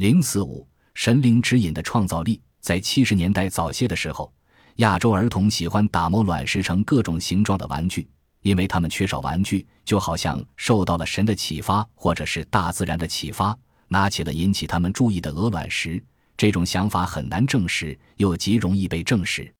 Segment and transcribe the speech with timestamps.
[0.00, 4.32] 零四五神灵指引的创造力，在七十年代早些的时候，
[4.76, 8.08] 亚洲儿童喜欢打磨卵石成各种形状的玩具，
[8.40, 13.54] 因为他们缺少玩具，就好像受到了神的启发，或者是大自然的启发，
[13.88, 16.02] 拿起了引起他们注意的鹅卵石。
[16.34, 19.54] 这种想法很难证实，又极容易被证实，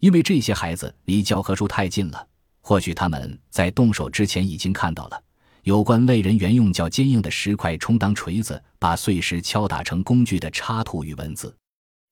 [0.00, 2.28] 因为这些孩子离教科书太近了。
[2.60, 5.18] 或许他们在动手之前已经看到了
[5.68, 11.54] 有关类人猿用较坚硬的石块充当锤子，把碎石敲打成工具的插图与文字。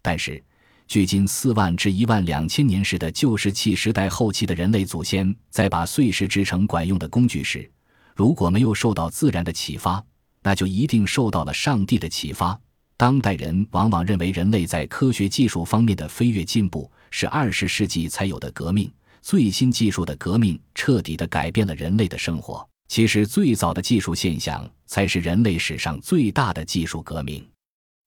[0.03, 0.45] 但是，
[0.87, 7.66] 距今四万至一万两千年时的旧石器时代后期的人类祖先，在把碎石制成管用的工具时，
[8.15, 10.05] 如果没有受到自然的启发，
[10.43, 12.61] 那就一定受到了上帝的启发。
[12.99, 22.69] 当代人往往认为人类在科学技术方面的飞跃进步是二十世纪才有的革命，最新技术的革命彻底的改变了人类的生活。
[22.89, 27.47] 其实，最早的技术现象才是人类史上最大的技术革命。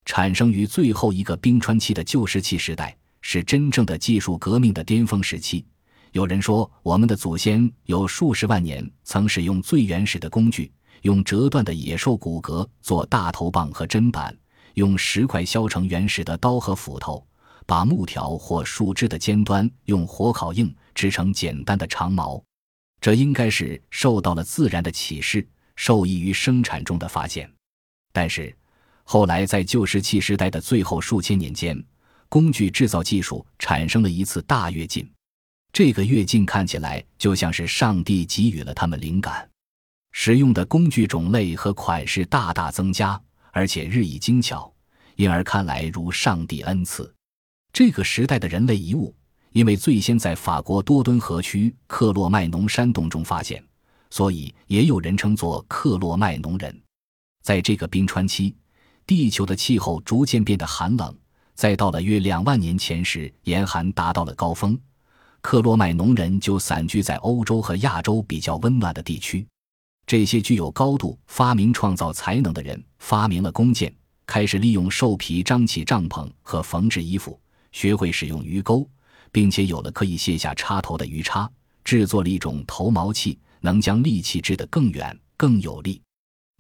[0.06, 5.66] 产生于最后一个冰川期的旧石器时代，是真正的技术革命的巅峰时期。
[6.14, 10.72] 有人说，我们的祖先有数十万年曾使用最原始的工具，
[11.04, 14.36] 用折断的野兽骨骼做大头棒和砧板。
[14.76, 17.24] 用石块削成原始的刀和斧头，
[17.66, 22.42] 把木条或树枝的尖端用火烤硬，制成简单的长矛。
[23.02, 27.50] 这应该是受到了自然的启示，受益于生产中的发现。
[28.12, 28.56] 但是，
[29.04, 31.82] 后来在旧石器时代的最后数千年间，
[32.28, 35.10] 工具制造技术产生了一次大跃进。
[35.72, 39.50] 这个跃进看起来就像是上帝给予了他们灵感，
[40.12, 43.22] 使用的工具种类和款式大大增加。
[43.52, 44.72] 而且日益精巧，
[45.16, 47.12] 因而看来如上帝恩赐。
[47.74, 49.16] 这个时代的人类遗物，
[49.52, 53.64] 因为最先在法国多敦河区克洛麦农山洞中发现，
[54.10, 56.80] 所以也有人称作克洛麦农人。
[57.42, 58.56] 在这个冰川期，
[59.08, 61.16] 地球的气候逐渐变得寒冷，
[61.56, 64.78] 再到了约两万年前时，严寒达到了高峰，
[65.42, 69.48] 克洛麦农人就散居在欧洲和亚洲比较温暖的地区。
[70.06, 73.94] 这些具有高度发明创造才能的人，发明了弓箭，
[74.26, 77.40] 开始利用兽皮张起帐篷和缝制衣服，
[77.72, 78.88] 学会使用鱼钩，
[79.32, 81.50] 并且有了可以卸下插头的鱼叉，
[81.84, 86.02] 制作了一种头毛器，能将利器掷得更远、更有力。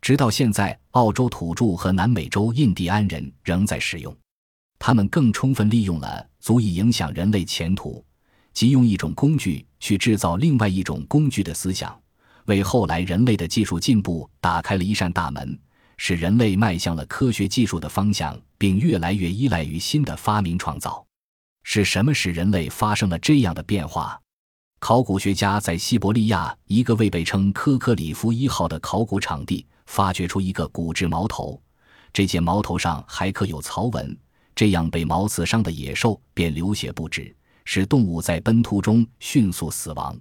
[0.01, 4.15] 直到现在，澳洲土著和南美洲印第安人仍在使用。
[4.77, 8.03] 他们更充分利用了足以影响人类前途，
[8.53, 11.99] 即用一种工具去制造另外一种工具的思想。
[12.45, 15.59] 为后来人类的技术进步打开了一扇大门，
[15.97, 21.05] 使人类迈向了科学技术的方向，并越来越依赖于新的发明创造。
[21.63, 24.19] 是什么使人类发生了这样的变化？
[24.79, 31.61] 考古学家在西伯利亚一个未被称科科里夫一号的考古场地发掘出一个骨质矛头，
[32.13, 34.17] 这件矛头上还刻有槽纹，
[34.55, 40.17] 这样被矛刺伤的野兽便流血不止，使动物在奔突中迅速死亡。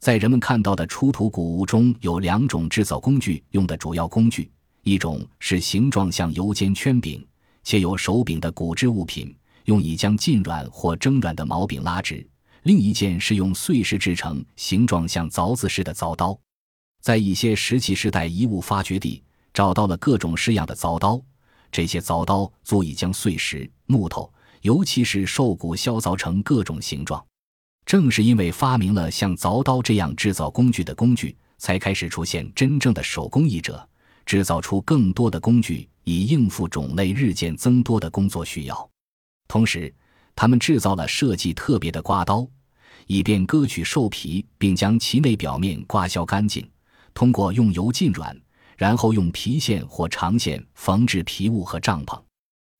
[0.00, 4.48] 在人们看到的出土古物中有两种制造工具用的主要工具，
[4.84, 7.26] 一种是形状像油煎圈柄
[7.64, 9.36] 且有手柄的骨质物品，
[9.68, 12.26] 用以将浸软或蒸软的毛柄拉直；
[12.62, 16.36] 另一件是用碎石制成、形状像凿子似的凿刀。
[17.02, 21.20] 在一些石器时代遗物发掘地找到了各种式样的凿刀，
[21.70, 27.22] 这些凿刀足以将碎石、木头，尤其是兽骨削凿成各种形状。
[27.84, 33.86] 正是因为发明了像凿刀这样制造工具的工具，才开始出现真正的手工艺者，
[34.24, 38.90] 制造出更多的工具，以应付种类日渐增多的工作需要。
[39.48, 39.92] 同时，
[40.36, 42.46] 他们制造了设计特别的刮刀，
[43.06, 46.68] 以便割取兽皮，并将其内表面刮削干净。
[47.14, 48.38] 通过用油浸软，
[48.76, 52.20] 然后用皮线或长线缝制皮物和帐篷。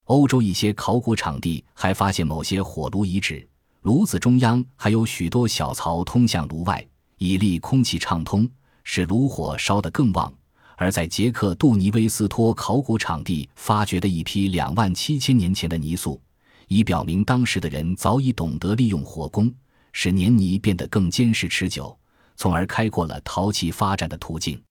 [0.04, 3.46] 欧洲一些考古场地还发现某些火炉遗址。
[3.82, 6.86] 炉子中央还有许多小槽通向炉外，
[7.16, 8.48] 以利空气畅通，
[8.84, 10.32] 使炉火烧得更旺。
[10.76, 16.20] 而在捷克杜尼威斯托考古场地发掘的一批两万七千年前的泥塑，
[16.68, 19.52] 以表明当时的人早已懂得利用火攻，
[19.92, 21.98] 使黏泥变得更坚实持久，
[22.36, 24.62] 从而开阔了陶器发展的途径。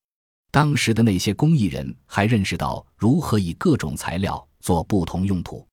[0.49, 5.67] 当时的那些工艺人还认识到如何以各种材料做不同用途。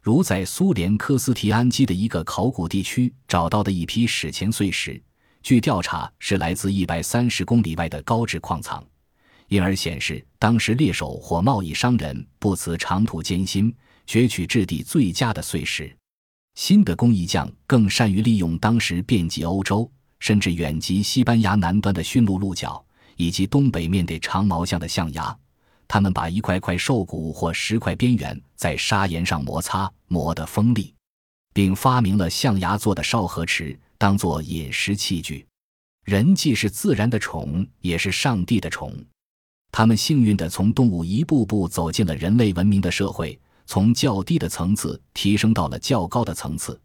[0.00, 5.00] 如在苏联科斯提安基的一个考古地区找到的一批史前碎石，
[5.42, 8.84] 据调查是来自一百三十公里外的高质矿藏，
[9.48, 13.74] 因而显示当时猎手或贸易商人不辞长途艰辛，
[14.06, 15.94] 攫取质地最佳的碎石。
[16.54, 19.90] 新的工艺匠更善于利用当时遍及欧洲，
[20.20, 22.84] 甚至远及西班牙南端的驯鹿鹿角，
[23.16, 25.36] 以及东北面对长毛象的象牙。
[25.88, 30.94] 他们把一块块兽骨或石块边缘在砂岩上摩擦，磨得锋利，
[31.52, 35.46] 并发明了象牙做的哨河池，当做饮食器具。
[36.04, 38.94] 人既是自然的宠，也是上帝的宠。
[39.72, 46.80] 他们幸运地从动物一步步走进了人类文明的社会，从较低的层次提升到了较高的层次。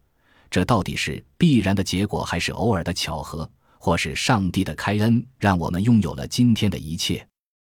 [0.50, 3.48] 这到底是必然的结果，还是偶尔的巧合，
[3.78, 7.24] 或是上帝的开恩，让我们拥有了今天的一切？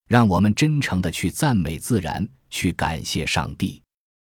[0.08, 3.81] 让我们真诚地去赞美自然，去感谢上帝。